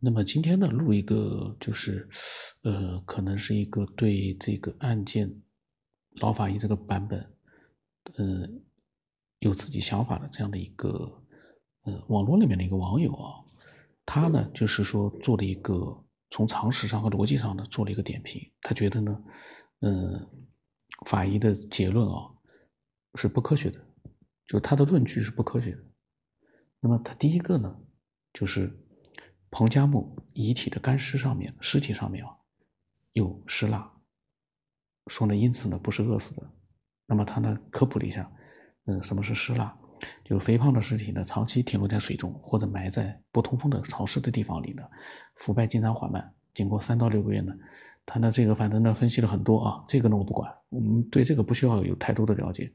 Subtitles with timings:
[0.00, 2.08] 那么今天呢，录一个就是，
[2.62, 5.42] 呃，可能是一个对这个案件
[6.20, 7.18] 老法医这个版本，
[8.14, 8.48] 呃，
[9.40, 11.20] 有自己想法的这样的一个，
[11.82, 13.42] 呃，网络里面的一个网友啊，
[14.06, 19.24] 他呢就是说做了一个从常识上和逻辑上呢做了一个点评，他觉得呢，
[19.80, 20.30] 呃，
[21.06, 22.30] 法医的结论啊
[23.16, 23.84] 是不科学的，
[24.46, 25.84] 就是他的论据是不科学的。
[26.78, 27.80] 那么他第一个呢
[28.32, 28.84] 就是。
[29.50, 32.30] 彭加木遗体的干尸上面，尸体上面啊
[33.14, 33.90] 有尸蜡，
[35.06, 36.50] 说呢，因此呢不是饿死的。
[37.06, 38.30] 那么他呢科普了一下，
[38.84, 39.76] 嗯，什么是尸蜡？
[40.22, 44.82] 就是肥胖的尸体呢长期停留在水中或者埋在不通风的潮湿的地方里呢，
[45.36, 47.52] 腐败经常缓慢，经过三到六个月呢，
[48.06, 52.72] 他呢这个反正呢分析了很多啊，这个呢我不管，我们对这个不需要有太多的了解。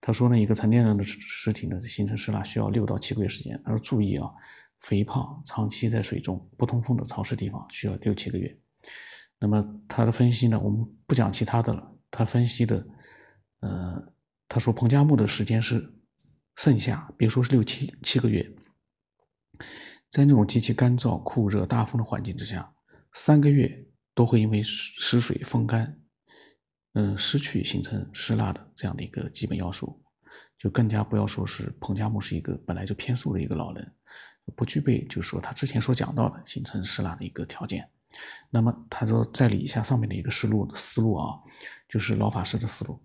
[0.00, 3.60] 他说呢，一个成年人的尸体呢形成尸蜡需要六到七个月时间。
[3.62, 4.28] 他说注意啊。
[4.80, 8.58] 肥胖长期在水中不通风的潮湿地方需要六七个月。
[9.38, 10.58] 那么他的分析呢？
[10.58, 11.92] 我们不讲其他的了。
[12.10, 12.86] 他分析的，
[13.60, 14.12] 呃，
[14.48, 15.92] 他说彭加木的时间是
[16.54, 18.48] 盛夏，别说是六七七个月，
[20.08, 22.72] 在那种极其干燥、酷热、大风的环境之下，
[23.12, 26.00] 三个月都会因为湿水风干，
[26.94, 30.02] 嗯，失去形成湿蜡的这样的一个基本要素，
[30.56, 33.94] 就更加不要说是彭加木是一个本来就偏素的一个老人。
[34.54, 37.88] 不具备，就是说他之前所讲到的形成湿蜡的一个条件。
[38.50, 41.34] 那么他说再理一下上面的一个思路思路啊，
[41.88, 43.02] 就是老法师的思路。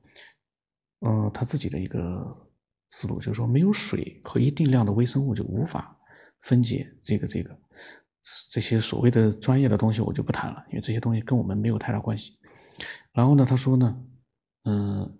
[0.99, 2.49] 嗯，他自己的一个
[2.89, 5.97] 思路就是说，没有水和一定量的微生物就无法
[6.41, 7.59] 分解这个这个
[8.49, 12.37] 这些所谓的专业的东西，我就不谈了，因为这些东西跟我们没有太大关系。
[13.11, 14.01] 然后呢，他说呢，
[14.65, 15.17] 嗯，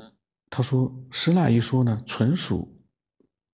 [0.50, 2.78] 他说湿蜡一说呢，纯属。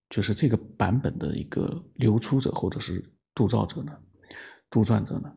[0.09, 3.91] 就是这个版本的一个流出者或者是杜造者呢，
[4.69, 5.31] 杜撰者呢，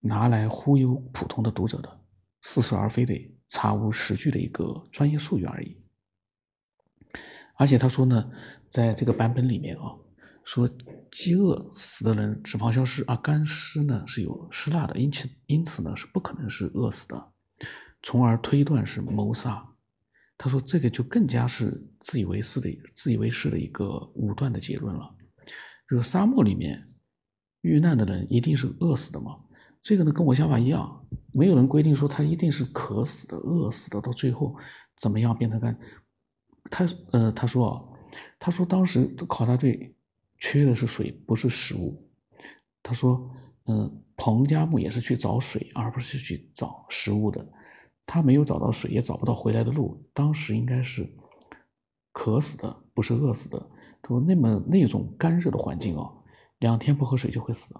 [0.00, 2.00] 拿来忽悠普通的读者的
[2.40, 3.14] 似是而非的
[3.48, 5.76] 查无实据的一个专业术语而已。
[7.56, 8.30] 而且他说呢，
[8.70, 9.94] 在这个版本里面啊，
[10.42, 10.68] 说
[11.10, 17.32] 饥饿死的人脂肪消失，而干尸呢是有湿蜡的，因此因此呢是不可能是饿死的，
[18.02, 19.71] 从而推断是谋杀。
[20.44, 21.70] 他说：“这个就更加是
[22.00, 25.14] 自以为是的、自以为是的一个武断的结论了。
[25.88, 26.84] 就是沙漠里面
[27.60, 29.38] 遇难的人一定是饿死的吗？
[29.80, 34.56] 这个呢，跟我想法一样，没有人规定说他一定是渴死的、饿死的，到最后
[35.00, 35.78] 怎么样变成干？
[36.68, 37.84] 他呃，他说啊，
[38.40, 39.94] 他说当时考察队
[40.38, 42.10] 缺的是水，不是食物。
[42.82, 43.30] 他说，
[43.66, 47.48] 嗯，彭加木也是去找水，而不是去找食物的。”
[48.06, 50.04] 他没有找到水，也找不到回来的路。
[50.12, 51.08] 当时应该是
[52.12, 53.58] 渴死的，不是饿死的。
[54.02, 56.10] 他说：“那么那种干热的环境啊，
[56.58, 57.74] 两天不喝水就会死。”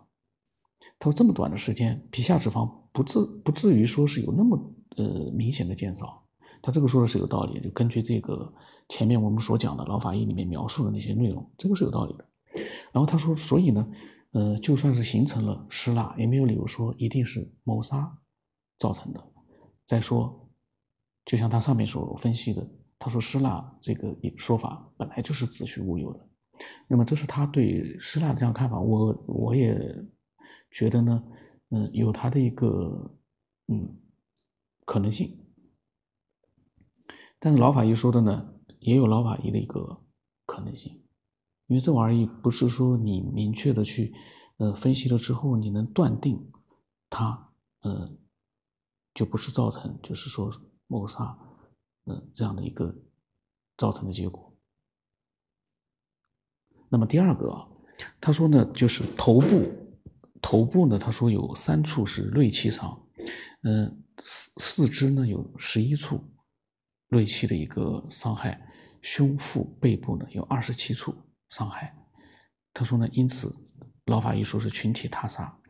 [0.98, 6.24] 他说：“这么短的时间，皮下脂肪不至不至于说是有那么呃明显的减少。”
[6.62, 8.54] 他这个说的是有道理，就根据这个
[8.88, 12.24] 前面我们所讲的老法医里面描述的那些内容，这个是有道理的。
[12.92, 13.84] 然后他说：“所以呢，
[14.30, 18.16] 呃，就算是形成了湿蜡，也没有理由说一定是谋杀
[18.78, 19.20] 造成的。”
[19.84, 20.48] 再说，
[21.24, 22.66] 就像他上面所分析的，
[22.98, 26.28] 他说施蜡这个说法本来就是子虚乌有的。
[26.88, 29.76] 那么这是他对施蜡这样看法，我我也
[30.70, 31.24] 觉得呢，
[31.70, 33.18] 嗯，有他的一个
[33.66, 33.98] 嗯
[34.84, 35.44] 可能性。
[37.38, 40.04] 但是老法医说的呢，也有老法医的一个
[40.46, 41.02] 可能性，
[41.66, 44.14] 因为这玩意不是说你明确的去
[44.58, 46.50] 呃分析了之后，你能断定
[47.10, 48.18] 他嗯。
[49.14, 50.50] 就不是造成，就是说
[50.86, 51.36] 谋杀，
[52.06, 52.94] 嗯，这样的一个
[53.76, 54.56] 造成的结果。
[56.88, 57.68] 那么第二个啊，
[58.20, 59.70] 他说呢，就是头部，
[60.40, 63.06] 头部呢，他说有三处是锐器伤，
[63.64, 66.22] 嗯，四四肢呢有十一处
[67.08, 68.66] 锐器的一个伤害，
[69.02, 71.14] 胸腹背部呢有二十七处
[71.48, 71.94] 伤害。
[72.72, 73.54] 他说呢，因此
[74.06, 75.60] 老法医说是群体他杀。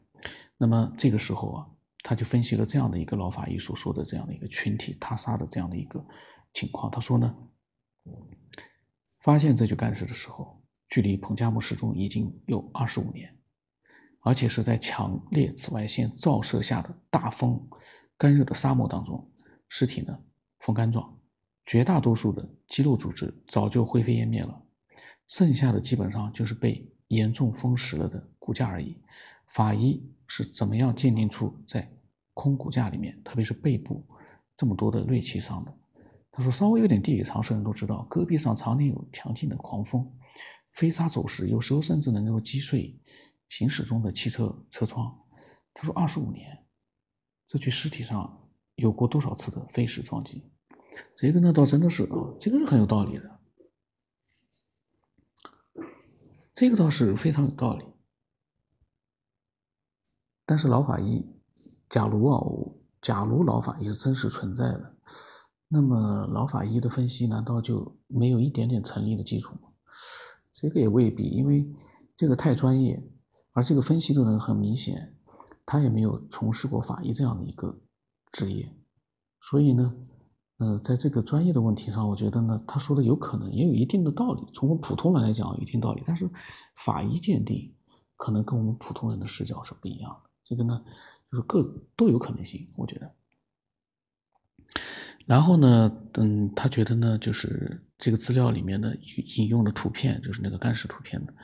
[0.56, 1.66] 那么这个时候啊。
[2.02, 6.04] 他就分析了这样的一个老法医所说的这样的一个群体他杀的这样的一个
[6.52, 6.90] 情况。
[6.90, 7.34] 他说呢，
[9.20, 13.38] 发现这具干尸的时候，距离彭加木失踪已经有二十五年，
[14.20, 17.68] 而且是在强烈紫外线照射下的大风、
[18.18, 19.30] 干热的沙漠当中，
[19.68, 20.18] 尸体呢
[20.58, 21.18] 风干状，
[21.64, 24.62] 绝大多数的肌肉组织早就灰飞烟灭了，
[25.28, 29.00] 剩下的基本上就是被严重风蚀了的骨架而已。
[29.54, 30.08] 法医。
[30.34, 31.92] 是怎么样鉴定出在
[32.32, 34.02] 空骨架里面，特别是背部
[34.56, 35.78] 这么多的锐器伤的？
[36.30, 40.10] 他说，稍微有点地理常识的人都知道，戈壁上常年有强劲的狂风，
[40.72, 42.98] 飞沙走石，有时候甚至能够击碎
[43.50, 45.14] 行驶中的汽车车窗。
[45.74, 46.64] 他说二十五年，
[47.46, 50.50] 这具尸体上有过多少次的飞石撞击？
[51.14, 53.38] 这个呢，倒真的是啊，这个是很有道理的，
[56.54, 57.84] 这个倒是非常有道理。
[60.52, 61.24] 但是老法医，
[61.88, 62.38] 假如啊，
[63.00, 64.96] 假如老法医是真实存在的，
[65.66, 69.70] 那么老法医的分析难道就没有一点点成立的基础吗？
[70.52, 71.66] 这个也未必，因为
[72.14, 73.02] 这个太专业，
[73.52, 75.16] 而这个分析的人很明显，
[75.64, 77.80] 他也没有从事过法医这样的一个
[78.30, 78.76] 职业，
[79.40, 79.94] 所以呢，
[80.58, 86.28] 呃，在这个专业的问题上，我觉得呢，他说的有可能也有一定的道理，从我们普通人来讲有一定道理，但是
[86.74, 87.74] 法医鉴定
[88.18, 90.28] 可能跟我们普通人的视角是不一样的。
[90.44, 90.82] 这个呢，
[91.30, 91.62] 就是各
[91.96, 93.10] 都有可能性，我觉得。
[95.24, 98.96] 然后呢，嗯，他觉得呢，就是这个资料里面的
[99.36, 101.34] 引用的图片，就是那个干尸图片的，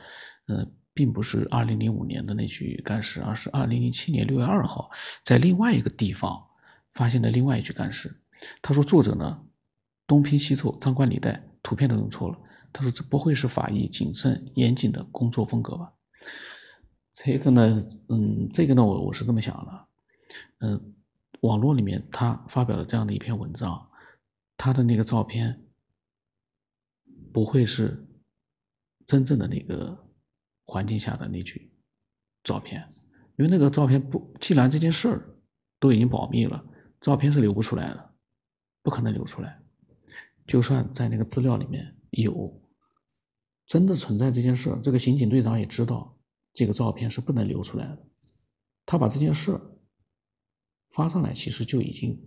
[0.47, 4.91] 呃，并不是二零零五年的那具干尸，而是二零零七年六月二号
[5.23, 6.45] 在另外一个地方
[6.93, 8.13] 发现的另外一具干尸。
[8.61, 9.45] 他说，作者呢
[10.05, 12.37] 东拼西凑，张冠李戴，图片都用错了。
[12.73, 15.93] 他说，这不会是法医谨慎严谨的工作风格吧？
[17.21, 19.87] 这个呢，嗯，这个呢，我我是这么想的，
[20.59, 20.95] 嗯，
[21.41, 23.89] 网络里面他发表了这样的一篇文章，
[24.55, 25.67] 他的那个照片
[27.33, 28.07] 不会是
[29.05, 30.07] 真正的那个
[30.63, 31.73] 环境下的那句
[32.41, 32.87] 照片，
[33.35, 35.35] 因为那个照片不，既然这件事儿
[35.77, 36.65] 都已经保密了，
[37.01, 38.13] 照片是流不出来的，
[38.81, 39.61] 不可能流出来，
[40.47, 42.63] 就算在那个资料里面有
[43.65, 46.15] 真的存在这件事，这个刑警队长也知道。
[46.53, 48.05] 这个照片是不能流出来的。
[48.85, 49.59] 他把这件事
[50.91, 52.19] 发上来，其实就已经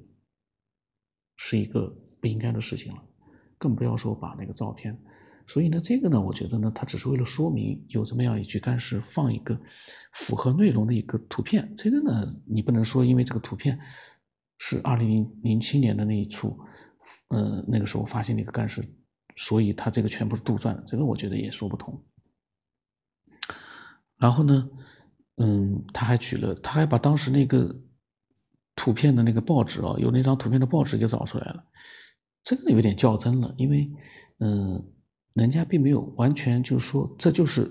[1.37, 1.89] 是一个
[2.21, 3.03] 不应该的事情了，
[3.59, 4.97] 更不要说把那个照片。
[5.45, 9.61] 所以呢，这个呢，我觉得呢，他只是为了说明有这么样一具干尸，放一个
[10.13, 11.75] 符合内容的一个图片。
[11.77, 13.77] 这个呢，你不能说因为这个图片
[14.59, 16.57] 是二零零零七年的那一处，
[17.31, 18.81] 呃，那个时候发现的一个干尸，
[19.35, 20.83] 所以他这个全部是杜撰的。
[20.87, 22.01] 这个我觉得也说不通。
[24.23, 24.71] 然后呢，
[25.39, 27.75] 嗯，他还举了，他还把当时那个
[28.77, 31.65] 图片的那个报纸啊，有那张图片的报纸给找出来了。
[32.45, 33.91] 这个有点较真了，因为，
[34.39, 34.93] 嗯，
[35.33, 37.69] 人家并没有完全就是说这就是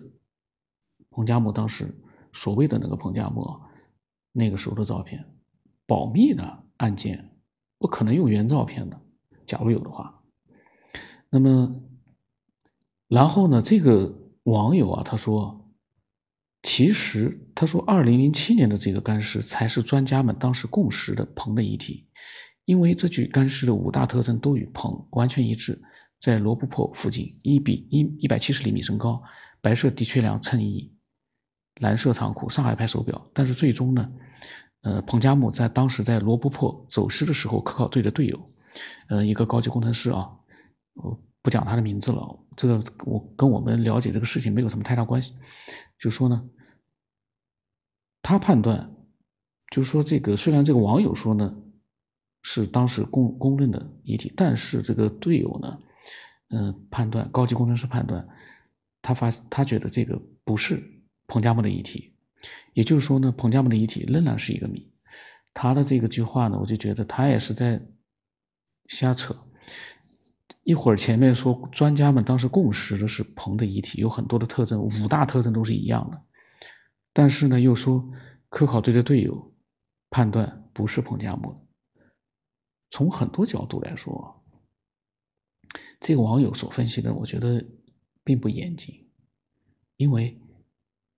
[1.09, 1.88] 彭加木当时
[2.33, 3.47] 所谓的那个彭加木
[4.33, 5.25] 那个时候的照片，
[5.88, 7.33] 保密的案件
[7.80, 9.01] 不可能用原照片的。
[9.45, 10.21] 假如有的话，
[11.30, 11.81] 那么，
[13.07, 14.13] 然后呢，这个
[14.44, 15.59] 网友啊，他说。
[16.63, 22.08] 其实他说，二零零七年的这个干尸才是专家们当时共识的彭的遗体，
[22.66, 25.81] 因为这具干尸的五大特征都与彭完全一致，
[26.19, 29.22] 在罗布泊附近，一比一一百七十厘米身高，
[29.60, 30.94] 白色的确良衬衣，
[31.80, 33.30] 蓝色长裤，上海牌手表。
[33.34, 34.12] 但是最终呢，
[34.84, 38.46] 呃，彭加木在当时在罗布泊走失的时候，科考队的队友，
[39.10, 40.30] 呃，一个高级工程师啊，
[40.94, 45.33] 我不讲他的名字了，这个我跟我们了解这个事情没有什么太大关系。
[45.98, 46.50] 就说呢，
[48.21, 48.95] 他判断，
[49.69, 51.56] 就是说这个虽然这个网友说呢
[52.42, 55.80] 是当时公公认的遗体，但是这个队友呢，
[56.50, 58.27] 嗯，判断高级工程师判断，
[59.01, 60.81] 他发他觉得这个不是
[61.28, 62.16] 彭加木的遗体，
[62.73, 64.92] 也就是说呢，彭加木的遗体仍然是一个谜。
[65.54, 67.81] 他的这个句话呢，我就觉得他也是在
[68.87, 69.35] 瞎扯。
[70.63, 76.21] 一会儿前面说专家们当时共识的是彭的遗体有很多的特征，五大特征都是一样的，
[77.11, 78.07] 但是呢又说
[78.47, 79.53] 科考队的队友
[80.09, 81.68] 判断不是彭加木。
[82.91, 84.44] 从很多角度来说，
[85.99, 87.65] 这个网友所分析的，我觉得
[88.23, 89.09] 并不严谨，
[89.97, 90.39] 因为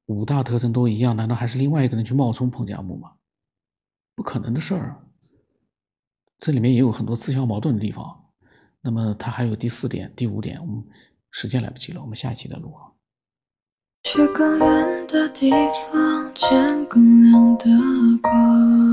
[0.05, 3.13] 五大特征都一样，难道还是另外一个人去冒充彭加木吗？
[4.15, 5.05] 不可能的事儿，
[6.39, 8.22] 这里面也有很多自相矛盾的地方。
[8.83, 10.83] 那么它还有第四点、第五点，我们
[11.31, 12.91] 时间来不及了，我们下一期再录啊。
[14.03, 17.65] 去更远的地方，见更亮的
[18.21, 18.73] 光。